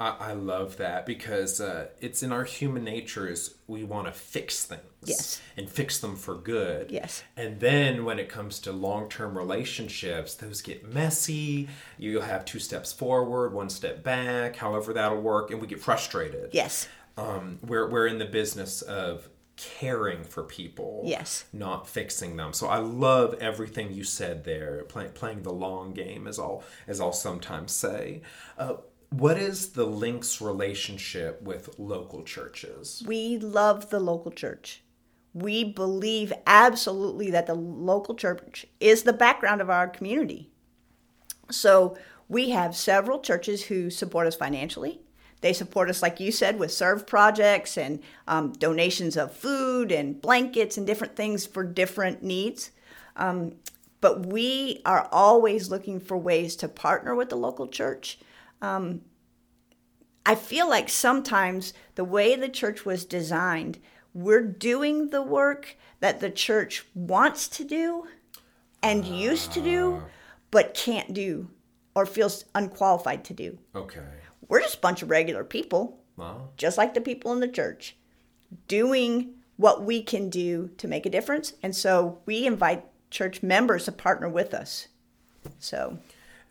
I, 0.00 0.16
I 0.18 0.32
love 0.32 0.78
that 0.78 1.04
because 1.04 1.60
uh, 1.60 1.88
it's 2.00 2.22
in 2.22 2.32
our 2.32 2.44
human 2.44 2.82
nature 2.82 3.28
is 3.28 3.56
we 3.66 3.84
want 3.84 4.06
to 4.06 4.12
fix 4.12 4.64
things. 4.64 4.82
Yes. 5.04 5.40
And 5.56 5.70
fix 5.70 5.98
them 5.98 6.16
for 6.16 6.34
good. 6.34 6.90
Yes. 6.90 7.22
And 7.36 7.60
then 7.60 8.04
when 8.04 8.18
it 8.18 8.28
comes 8.28 8.58
to 8.60 8.72
long 8.72 9.08
term 9.08 9.36
relationships, 9.36 10.34
those 10.34 10.62
get 10.62 10.92
messy. 10.92 11.68
You'll 11.98 12.22
have 12.22 12.44
two 12.44 12.58
steps 12.58 12.92
forward, 12.92 13.52
one 13.52 13.68
step 13.68 14.02
back, 14.02 14.56
however 14.56 14.92
that'll 14.94 15.20
work, 15.20 15.50
and 15.50 15.60
we 15.60 15.66
get 15.66 15.80
frustrated. 15.80 16.50
Yes. 16.52 16.88
Um, 17.16 17.58
we're, 17.66 17.88
we're 17.88 18.06
in 18.06 18.18
the 18.18 18.24
business 18.24 18.82
of 18.82 19.28
caring 19.56 20.24
for 20.24 20.42
people 20.42 21.02
yes 21.04 21.44
not 21.52 21.86
fixing 21.86 22.34
them 22.38 22.50
so 22.50 22.66
i 22.66 22.78
love 22.78 23.34
everything 23.42 23.92
you 23.92 24.02
said 24.02 24.42
there 24.44 24.84
Play, 24.88 25.08
playing 25.12 25.42
the 25.42 25.52
long 25.52 25.92
game 25.92 26.26
as 26.26 26.38
i'll 26.38 26.64
as 26.88 26.98
i'll 26.98 27.12
sometimes 27.12 27.70
say 27.70 28.22
uh, 28.56 28.76
what 29.10 29.36
is 29.36 29.70
the 29.70 29.86
links 29.86 30.40
relationship 30.40 31.42
with 31.42 31.78
local 31.78 32.22
churches? 32.22 33.02
We 33.06 33.38
love 33.38 33.90
the 33.90 34.00
local 34.00 34.30
church. 34.30 34.82
We 35.34 35.64
believe 35.64 36.32
absolutely 36.46 37.30
that 37.30 37.46
the 37.46 37.54
local 37.54 38.14
church 38.14 38.66
is 38.78 39.02
the 39.02 39.12
background 39.12 39.60
of 39.60 39.70
our 39.70 39.88
community. 39.88 40.48
So 41.50 41.96
we 42.28 42.50
have 42.50 42.76
several 42.76 43.20
churches 43.20 43.64
who 43.64 43.90
support 43.90 44.26
us 44.26 44.36
financially. 44.36 45.00
They 45.40 45.52
support 45.52 45.90
us, 45.90 46.02
like 46.02 46.20
you 46.20 46.30
said, 46.30 46.58
with 46.58 46.70
serve 46.70 47.06
projects 47.06 47.76
and 47.76 48.00
um, 48.28 48.52
donations 48.52 49.16
of 49.16 49.32
food 49.32 49.90
and 49.90 50.20
blankets 50.20 50.76
and 50.76 50.86
different 50.86 51.16
things 51.16 51.46
for 51.46 51.64
different 51.64 52.22
needs. 52.22 52.70
Um, 53.16 53.54
but 54.00 54.26
we 54.26 54.82
are 54.84 55.08
always 55.10 55.70
looking 55.70 55.98
for 55.98 56.16
ways 56.16 56.56
to 56.56 56.68
partner 56.68 57.14
with 57.14 57.30
the 57.30 57.36
local 57.36 57.66
church 57.66 58.18
um, 58.62 59.02
I 60.24 60.34
feel 60.34 60.68
like 60.68 60.88
sometimes 60.88 61.72
the 61.94 62.04
way 62.04 62.36
the 62.36 62.48
church 62.48 62.84
was 62.84 63.04
designed, 63.04 63.78
we're 64.12 64.42
doing 64.42 65.10
the 65.10 65.22
work 65.22 65.76
that 66.00 66.20
the 66.20 66.30
church 66.30 66.84
wants 66.94 67.48
to 67.48 67.64
do 67.64 68.06
and 68.82 69.04
uh, 69.04 69.08
used 69.08 69.52
to 69.52 69.60
do, 69.60 70.02
but 70.50 70.74
can't 70.74 71.14
do 71.14 71.48
or 71.94 72.06
feels 72.06 72.44
unqualified 72.54 73.24
to 73.24 73.34
do. 73.34 73.58
Okay. 73.74 74.00
We're 74.48 74.60
just 74.60 74.76
a 74.76 74.80
bunch 74.80 75.02
of 75.02 75.10
regular 75.10 75.44
people, 75.44 76.00
wow. 76.16 76.48
just 76.56 76.78
like 76.78 76.94
the 76.94 77.00
people 77.00 77.32
in 77.32 77.40
the 77.40 77.48
church, 77.48 77.96
doing 78.68 79.34
what 79.56 79.84
we 79.84 80.02
can 80.02 80.30
do 80.30 80.70
to 80.78 80.88
make 80.88 81.06
a 81.06 81.10
difference. 81.10 81.54
And 81.62 81.74
so 81.74 82.18
we 82.26 82.46
invite 82.46 82.84
church 83.10 83.42
members 83.42 83.84
to 83.84 83.92
partner 83.92 84.28
with 84.28 84.54
us. 84.54 84.88
So 85.58 85.98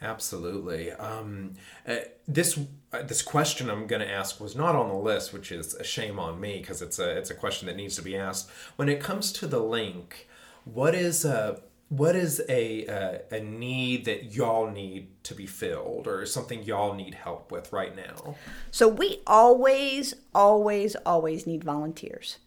Absolutely. 0.02 0.92
Um, 0.92 1.54
uh, 1.88 1.98
this 2.28 2.58
uh, 2.94 3.04
this 3.04 3.22
question 3.22 3.70
I'm 3.70 3.86
going 3.86 4.02
to 4.02 4.10
ask 4.10 4.40
was 4.40 4.56
not 4.56 4.76
on 4.76 4.88
the 4.88 4.96
list, 4.96 5.34
which 5.34 5.52
is 5.52 5.74
a 5.74 5.84
shame 5.84 6.20
on 6.20 6.40
me 6.40 6.60
because 6.60 6.82
it's 6.82 7.00
a 7.00 7.18
it's 7.18 7.30
a 7.30 7.36
question 7.36 7.68
that 7.68 7.76
needs 7.76 7.96
to 7.98 8.02
be 8.02 8.16
asked. 8.16 8.50
When 8.78 8.88
it 8.88 9.02
comes 9.02 9.32
to 9.34 9.48
the 9.48 9.60
link, 9.60 10.28
what 10.64 10.96
is 10.96 11.26
a 11.26 11.62
what 11.90 12.16
is 12.16 12.40
a, 12.48 12.86
a, 12.86 13.22
a 13.32 13.40
need 13.40 14.06
that 14.06 14.36
y'all 14.36 14.70
need 14.70 15.08
to 15.24 15.34
be 15.34 15.48
filled 15.48 16.08
or 16.08 16.26
something 16.26 16.64
y'all 16.64 16.94
need 16.94 17.16
help 17.16 17.52
with 17.52 17.74
right 17.74 17.96
now? 17.96 18.36
So 18.70 18.88
we 18.88 19.22
always, 19.26 20.14
always, 20.34 20.96
always 20.98 21.48
need 21.48 21.64
volunteers. 21.64 22.38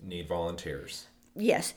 Need 0.00 0.28
volunteers. 0.28 1.08
Yes. 1.34 1.74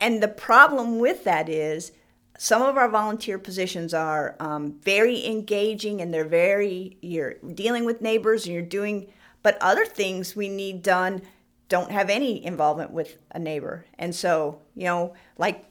And 0.00 0.22
the 0.22 0.28
problem 0.28 1.00
with 1.00 1.24
that 1.24 1.48
is 1.48 1.90
some 2.38 2.62
of 2.62 2.76
our 2.76 2.88
volunteer 2.88 3.38
positions 3.38 3.94
are 3.94 4.36
um, 4.40 4.78
very 4.82 5.24
engaging 5.26 6.00
and 6.00 6.12
they're 6.12 6.24
very 6.24 6.96
you're 7.00 7.34
dealing 7.54 7.84
with 7.84 8.00
neighbors 8.00 8.44
and 8.44 8.54
you're 8.54 8.62
doing 8.62 9.12
but 9.42 9.56
other 9.60 9.84
things 9.84 10.34
we 10.34 10.48
need 10.48 10.82
done 10.82 11.22
don't 11.68 11.90
have 11.90 12.10
any 12.10 12.44
involvement 12.44 12.90
with 12.90 13.18
a 13.30 13.38
neighbor. 13.38 13.84
And 13.98 14.14
so 14.14 14.60
you 14.74 14.84
know 14.84 15.14
like 15.38 15.64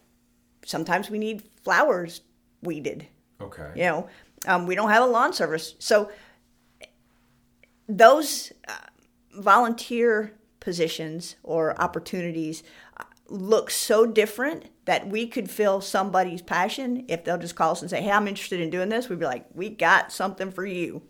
sometimes 0.65 1.10
we 1.10 1.17
need 1.17 1.43
flowers 1.63 2.22
weeded. 2.62 3.08
Okay. 3.41 3.72
You 3.75 3.84
know 3.84 4.10
um, 4.48 4.65
we 4.65 4.75
don't 4.75 4.89
have 4.89 5.03
a 5.03 5.08
lawn 5.08 5.34
service. 5.34 5.75
So 5.79 6.12
those 7.88 8.53
uh, 8.67 8.74
volunteer 9.36 10.34
positions 10.60 11.36
or 11.43 11.79
opportunities 11.82 12.63
look 13.27 13.70
so 13.70 14.05
different 14.05 14.65
that 14.86 15.08
we 15.08 15.28
could 15.28 15.50
fill 15.50 15.82
somebody's 15.82 16.42
passion 16.42 17.06
if 17.08 17.24
they'll 17.24 17.38
just 17.38 17.56
call 17.56 17.72
us 17.72 17.82
and 17.82 17.90
say, 17.90 18.02
"Hey, 18.02 18.12
I'm 18.12 18.28
interested 18.28 18.60
in 18.60 18.70
doing 18.70 18.90
this." 18.90 19.10
We'd 19.10 19.20
be 19.20 19.25
like, 19.25 19.46
"We 19.54 19.70
got 19.70 20.12
something 20.12 20.52
for 20.52 20.66
you." 20.66 21.02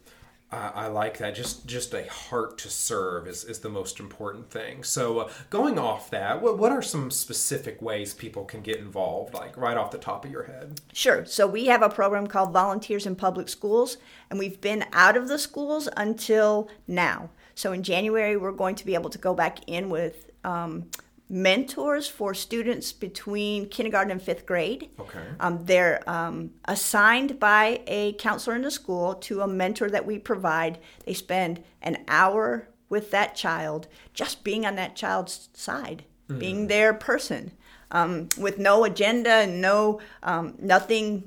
I, 0.54 0.72
I 0.76 0.88
like 0.88 1.18
that. 1.18 1.36
Just 1.36 1.66
just 1.66 1.94
a 1.94 2.10
heart 2.10 2.58
to 2.60 2.70
serve 2.70 3.28
is, 3.28 3.44
is 3.44 3.60
the 3.60 3.70
most 3.70 4.00
important 4.00 4.50
thing. 4.50 4.84
So 4.84 5.20
uh, 5.20 5.32
going 5.50 5.80
off 5.80 6.10
that, 6.12 6.42
what, 6.42 6.58
what 6.60 6.72
are 6.72 6.82
some 6.82 7.10
specific 7.10 7.82
ways 7.82 8.14
people 8.14 8.46
can 8.46 8.62
get 8.62 8.78
involved, 8.78 9.34
like 9.34 9.58
right 9.58 9.78
off 9.78 9.92
the 9.92 9.98
top 9.98 10.26
of 10.26 10.32
your 10.32 10.44
head? 10.44 10.80
Sure. 10.94 11.26
So 11.26 11.48
we 11.48 11.66
have 11.66 11.82
a 11.82 11.90
program 11.90 12.28
called 12.28 12.54
Volunteers 12.54 13.06
in 13.06 13.16
Public 13.16 13.50
Schools, 13.50 13.98
and 14.30 14.38
we've 14.38 14.62
been 14.62 14.86
out 14.94 15.18
of 15.18 15.28
the 15.28 15.40
schools 15.40 15.90
until 15.98 16.70
now. 16.88 17.30
So 17.56 17.72
in 17.72 17.84
January, 17.84 18.38
we're 18.38 18.52
going 18.52 18.76
to 18.76 18.86
be 18.86 18.94
able 18.94 19.10
to 19.10 19.18
go 19.18 19.34
back 19.34 19.60
in 19.68 19.90
with 19.90 20.32
um, 20.44 20.90
mentors 21.34 22.08
for 22.08 22.36
students 22.36 22.94
between 22.94 23.68
kindergarten 23.68 24.12
and 24.12 24.22
fifth 24.22 24.46
grade. 24.46 24.92
Okay. 25.00 25.20
Um, 25.40 25.66
they're 25.66 26.08
um, 26.08 26.52
assigned 26.66 27.40
by 27.40 27.82
a 27.88 28.14
counselor 28.14 28.56
in 28.56 28.62
the 28.62 28.70
school 28.70 29.16
to 29.16 29.42
a 29.42 29.48
mentor 29.48 29.90
that 29.90 30.06
we 30.06 30.20
provide. 30.20 30.78
They 31.08 31.16
spend 31.16 31.64
an 31.82 32.04
hour 32.08 32.70
with 32.88 33.10
that 33.10 33.36
child, 33.36 33.88
just 34.14 34.44
being 34.44 34.64
on 34.64 34.76
that 34.76 34.96
child's 34.96 35.50
side, 35.54 36.04
mm. 36.30 36.38
being 36.38 36.68
their 36.68 36.94
person, 36.94 37.52
um, 37.90 38.30
with 38.38 38.60
no 38.60 38.84
agenda 38.84 39.32
and 39.32 39.60
no 39.60 40.02
um, 40.22 40.54
nothing, 40.60 41.24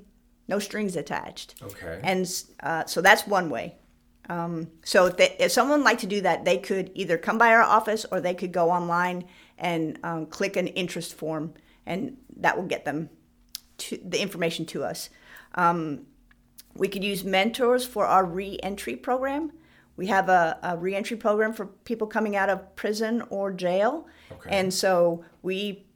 no 0.47 0.61
strings 0.61 0.95
attached. 0.95 1.57
Okay. 1.61 1.99
And 2.05 2.33
uh, 2.61 2.85
so 2.85 3.01
that's 3.01 3.27
one 3.27 3.51
way. 3.51 3.75
Um, 4.29 4.69
so 4.85 5.07
if, 5.07 5.17
they, 5.17 5.37
if 5.41 5.51
someone 5.51 5.81
would 5.81 5.85
like 5.85 5.99
to 6.01 6.07
do 6.07 6.21
that, 6.21 6.45
they 6.45 6.59
could 6.59 6.93
either 6.95 7.19
come 7.19 7.39
by 7.39 7.49
our 7.49 7.63
office 7.63 8.07
or 8.11 8.21
they 8.21 8.35
could 8.35 8.53
go 8.53 8.71
online 8.71 9.25
and 9.59 9.99
um, 10.03 10.27
click 10.27 10.57
an 10.57 10.69
interest 10.69 11.15
form, 11.15 11.55
and 11.85 12.17
that 12.37 12.57
will 12.57 12.67
get 12.67 12.85
them 12.85 13.11
to 13.79 13.99
the 14.05 14.21
information 14.21 14.67
to 14.67 14.85
us. 14.85 15.11
Um, 15.55 16.07
we 16.75 16.89
could 16.89 17.05
use 17.05 17.25
mentors 17.25 17.87
for 17.87 18.07
our 18.07 18.25
reentry 18.25 18.97
program. 18.97 19.53
We 19.97 20.09
have 20.09 20.29
a, 20.29 20.59
a 20.63 20.77
reentry 20.77 21.17
program 21.17 21.53
for 21.55 21.67
people 21.67 22.07
coming 22.07 22.37
out 22.37 22.51
of 22.51 22.77
prison 22.77 23.23
or 23.31 23.51
jail. 23.51 24.07
Okay. 24.31 24.51
And 24.51 24.73
so 24.73 25.25
we 25.43 25.87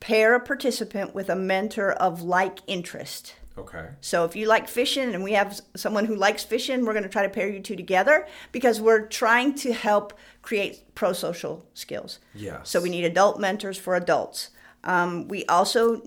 pair 0.00 0.34
a 0.34 0.40
participant 0.40 1.14
with 1.14 1.28
a 1.28 1.36
mentor 1.36 1.92
of 1.92 2.22
like 2.22 2.60
interest. 2.66 3.34
Okay. 3.58 3.88
So 4.00 4.24
if 4.24 4.34
you 4.34 4.46
like 4.46 4.68
fishing 4.68 5.14
and 5.14 5.22
we 5.22 5.32
have 5.32 5.60
someone 5.76 6.06
who 6.06 6.16
likes 6.16 6.42
fishing, 6.42 6.84
we're 6.84 6.92
going 6.92 7.02
to 7.02 7.08
try 7.08 7.22
to 7.22 7.28
pair 7.28 7.48
you 7.48 7.60
two 7.60 7.76
together 7.76 8.26
because 8.50 8.80
we're 8.80 9.06
trying 9.06 9.54
to 9.56 9.72
help 9.72 10.14
create 10.40 10.94
pro 10.94 11.12
social 11.12 11.66
skills. 11.74 12.18
Yeah. 12.34 12.60
So 12.62 12.80
we 12.80 12.88
need 12.88 13.04
adult 13.04 13.38
mentors 13.38 13.76
for 13.76 13.94
adults. 13.94 14.50
Um, 14.84 15.28
we 15.28 15.44
also 15.46 16.02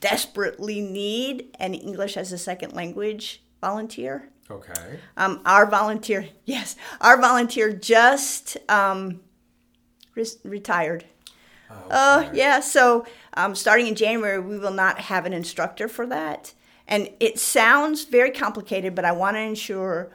desperately 0.00 0.80
need 0.80 1.54
an 1.60 1.74
English 1.74 2.16
as 2.16 2.32
a 2.32 2.38
second 2.38 2.72
language 2.72 3.42
volunteer. 3.60 4.30
Okay. 4.50 4.98
Um, 5.16 5.42
our 5.44 5.66
volunteer, 5.66 6.28
yes, 6.44 6.76
our 7.00 7.20
volunteer 7.20 7.72
just 7.72 8.56
um, 8.68 9.20
re- 10.14 10.26
retired. 10.44 11.04
Okay. 11.70 11.86
Uh, 11.90 12.30
yeah, 12.32 12.60
so 12.60 13.04
um, 13.34 13.54
starting 13.54 13.88
in 13.88 13.96
January, 13.96 14.40
we 14.40 14.58
will 14.58 14.72
not 14.72 15.00
have 15.00 15.26
an 15.26 15.32
instructor 15.32 15.88
for 15.88 16.06
that. 16.06 16.54
And 16.88 17.10
it 17.20 17.38
sounds 17.38 18.04
very 18.04 18.30
complicated, 18.30 18.94
but 18.94 19.04
I 19.04 19.12
want 19.12 19.36
to 19.36 19.40
ensure 19.40 20.12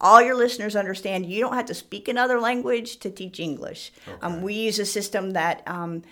all 0.00 0.20
your 0.22 0.34
listeners 0.34 0.74
understand 0.74 1.26
you 1.26 1.40
don't 1.40 1.54
have 1.54 1.66
to 1.66 1.74
speak 1.74 2.08
another 2.08 2.40
language 2.40 2.98
to 2.98 3.10
teach 3.10 3.38
English. 3.38 3.92
Um, 4.06 4.14
okay. 4.14 4.26
Um, 4.26 4.42
we 4.42 4.54
use 4.54 4.78
a 4.78 4.86
system 4.86 5.32
that 5.32 5.62
um, 5.66 6.02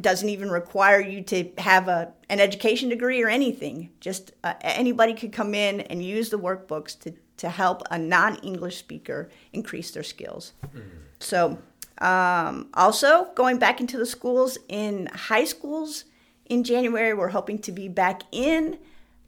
doesn't 0.00 0.28
even 0.28 0.50
require 0.50 1.00
you 1.00 1.22
to 1.22 1.50
have 1.58 1.88
a, 1.88 2.12
an 2.28 2.40
education 2.40 2.88
degree 2.88 3.22
or 3.22 3.28
anything. 3.28 3.90
Just 4.00 4.32
uh, 4.42 4.54
anybody 4.62 5.14
could 5.14 5.32
come 5.32 5.54
in 5.54 5.82
and 5.82 6.02
use 6.02 6.30
the 6.30 6.38
workbooks 6.38 6.98
to, 7.00 7.14
to 7.36 7.48
help 7.48 7.82
a 7.90 7.98
non 7.98 8.36
English 8.36 8.78
speaker 8.78 9.28
increase 9.52 9.90
their 9.90 10.02
skills. 10.02 10.52
Mm. 10.74 10.82
So, 11.20 11.58
um, 11.98 12.68
also 12.74 13.28
going 13.34 13.58
back 13.58 13.80
into 13.80 13.96
the 13.96 14.06
schools 14.06 14.58
in 14.68 15.06
high 15.06 15.44
schools 15.44 16.04
in 16.46 16.64
January, 16.64 17.14
we're 17.14 17.28
hoping 17.28 17.58
to 17.60 17.72
be 17.72 17.88
back 17.88 18.22
in 18.32 18.78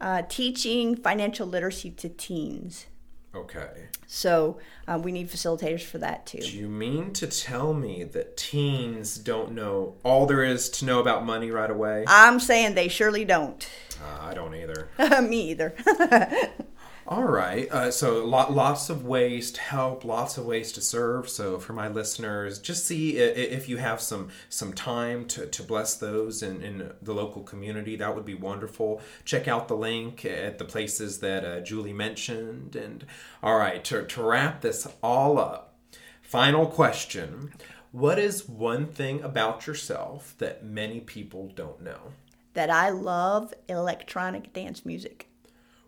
uh, 0.01 0.23
teaching 0.29 0.97
financial 0.97 1.47
literacy 1.47 1.91
to 1.91 2.09
teens. 2.09 2.87
Okay. 3.35 3.89
So 4.07 4.59
uh, 4.87 5.01
we 5.03 5.11
need 5.11 5.29
facilitators 5.29 5.83
for 5.83 5.99
that 5.99 6.27
too. 6.27 6.39
Do 6.39 6.57
you 6.57 6.69
mean 6.69 7.13
to 7.15 7.27
tell 7.27 7.75
me 7.75 8.05
that 8.05 8.37
teens 8.37 9.19
don't 9.19 9.53
know 9.53 9.97
all 10.05 10.27
there 10.27 10.45
is 10.45 10.69
to 10.71 10.85
know 10.85 11.01
about 11.01 11.27
money 11.27 11.51
right 11.51 11.71
away? 11.71 12.05
I'm 12.07 12.39
saying 12.39 12.75
they 12.75 12.89
surely 12.89 13.25
don't. 13.25 13.69
Uh, 14.01 14.27
I 14.27 14.35
don't 14.35 14.55
either. 14.55 14.89
me 15.23 15.51
either. 15.51 15.75
All 17.07 17.25
right. 17.25 17.71
Uh, 17.71 17.91
so 17.91 18.25
lot, 18.25 18.55
lots 18.55 18.89
of 18.89 19.05
ways 19.05 19.53
to 19.53 19.61
help, 19.61 20.05
lots 20.05 20.39
of 20.39 20.47
ways 20.47 20.73
to 20.73 20.81
serve. 20.81 21.29
So 21.29 21.59
for 21.59 21.75
my 21.75 21.87
listeners, 21.87 22.59
just 22.59 22.87
see 22.87 23.19
if 23.19 23.69
you 23.69 23.77
have 23.77 24.01
some 24.01 24.31
some 24.49 24.73
time 24.73 25.27
to, 25.27 25.47
to 25.47 25.63
bless 25.63 25.97
those 25.97 26.43
in, 26.43 26.63
in 26.63 26.93
the 27.03 27.13
local 27.13 27.43
community. 27.43 27.97
That 27.97 28.15
would 28.15 28.25
be 28.25 28.35
wonderful. 28.35 29.03
Check 29.27 29.47
out 29.47 29.69
the 29.69 29.77
link 29.77 30.25
at 30.25 30.57
the 30.57 30.65
places 30.65 31.19
that 31.19 31.45
uh, 31.45 31.61
Julie 31.61 31.93
mentioned. 31.93 32.75
And 32.75 33.05
all 33.43 33.59
right, 33.59 33.85
to, 33.85 34.07
to 34.07 34.23
wrap 34.23 34.63
this 34.63 34.89
all 35.03 35.39
up, 35.39 35.77
final 36.23 36.67
question. 36.67 37.53
What 37.93 38.19
is 38.19 38.49
one 38.49 38.87
thing 38.87 39.23
about 39.23 39.67
yourself 39.67 40.35
that 40.39 40.65
many 40.65 41.01
people 41.01 41.53
don't 41.55 41.83
know? 41.83 42.13
That 42.55 42.71
I 42.71 42.89
love 42.89 43.53
electronic 43.69 44.55
dance 44.55 44.87
music. 44.87 45.29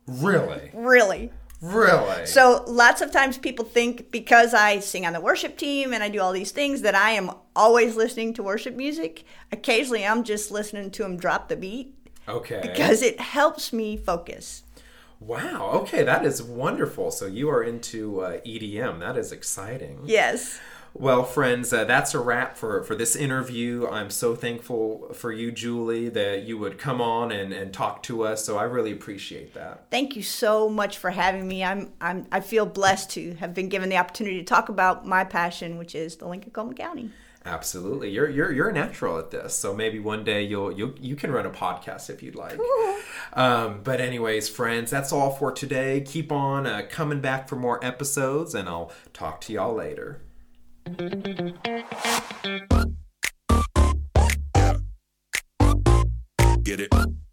Really? 0.06 0.70
Really. 0.72 1.32
Really? 1.60 2.26
So 2.26 2.64
lots 2.66 3.00
of 3.00 3.10
times 3.10 3.38
people 3.38 3.64
think 3.64 4.10
because 4.10 4.52
I 4.52 4.80
sing 4.80 5.06
on 5.06 5.14
the 5.14 5.20
worship 5.20 5.56
team 5.56 5.92
and 5.92 6.02
I 6.02 6.08
do 6.08 6.20
all 6.20 6.32
these 6.32 6.52
things 6.52 6.82
that 6.82 6.94
I 6.94 7.12
am 7.12 7.30
always 7.54 7.96
listening 7.96 8.34
to 8.34 8.42
worship 8.42 8.76
music. 8.76 9.24
Occasionally 9.50 10.06
I'm 10.06 10.22
just 10.22 10.50
listening 10.50 10.90
to 10.92 11.02
them 11.02 11.16
drop 11.16 11.48
the 11.48 11.56
beat. 11.56 11.94
Okay. 12.28 12.60
Because 12.60 13.02
it 13.02 13.20
helps 13.20 13.72
me 13.72 13.96
focus. 13.96 14.64
Wow. 15.18 15.70
Okay, 15.82 16.02
that 16.02 16.26
is 16.26 16.42
wonderful. 16.42 17.10
So 17.10 17.26
you 17.26 17.48
are 17.48 17.62
into 17.62 18.20
uh, 18.20 18.38
EDM. 18.40 19.00
That 19.00 19.16
is 19.16 19.32
exciting. 19.32 20.00
Yes. 20.04 20.60
Well, 20.98 21.24
friends, 21.24 21.74
uh, 21.74 21.84
that's 21.84 22.14
a 22.14 22.18
wrap 22.18 22.56
for, 22.56 22.82
for 22.82 22.94
this 22.94 23.14
interview. 23.14 23.86
I'm 23.86 24.08
so 24.08 24.34
thankful 24.34 25.12
for 25.12 25.30
you, 25.30 25.52
Julie, 25.52 26.08
that 26.08 26.44
you 26.44 26.56
would 26.56 26.78
come 26.78 27.02
on 27.02 27.30
and, 27.30 27.52
and 27.52 27.70
talk 27.70 28.02
to 28.04 28.24
us. 28.24 28.44
So 28.46 28.56
I 28.56 28.62
really 28.62 28.92
appreciate 28.92 29.52
that. 29.52 29.90
Thank 29.90 30.16
you 30.16 30.22
so 30.22 30.70
much 30.70 30.96
for 30.96 31.10
having 31.10 31.46
me. 31.46 31.62
I'm, 31.62 31.92
I'm 32.00 32.26
I 32.32 32.40
feel 32.40 32.64
blessed 32.64 33.10
to 33.10 33.34
have 33.34 33.52
been 33.52 33.68
given 33.68 33.90
the 33.90 33.98
opportunity 33.98 34.38
to 34.38 34.44
talk 34.44 34.70
about 34.70 35.06
my 35.06 35.22
passion, 35.24 35.76
which 35.76 35.94
is 35.94 36.16
the 36.16 36.26
Lincoln 36.26 36.50
Cullman 36.50 36.74
County. 36.74 37.10
Absolutely, 37.44 38.10
you're 38.10 38.28
you're 38.28 38.50
you're 38.50 38.70
a 38.70 38.72
natural 38.72 39.18
at 39.18 39.30
this. 39.30 39.54
So 39.54 39.72
maybe 39.72 40.00
one 40.00 40.24
day 40.24 40.42
you'll 40.42 40.72
you 40.72 40.96
you 40.98 41.14
can 41.14 41.30
run 41.30 41.46
a 41.46 41.50
podcast 41.50 42.10
if 42.10 42.20
you'd 42.20 42.34
like. 42.34 42.58
Um, 43.34 43.82
but 43.84 44.00
anyways, 44.00 44.48
friends, 44.48 44.90
that's 44.90 45.12
all 45.12 45.30
for 45.30 45.52
today. 45.52 46.00
Keep 46.00 46.32
on 46.32 46.66
uh, 46.66 46.82
coming 46.90 47.20
back 47.20 47.48
for 47.48 47.54
more 47.54 47.84
episodes, 47.84 48.54
and 48.54 48.68
I'll 48.68 48.90
talk 49.12 49.40
to 49.42 49.52
y'all 49.52 49.74
later. 49.74 50.22
Get 50.86 51.02
it. 56.78 57.25